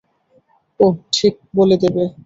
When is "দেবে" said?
1.77-2.03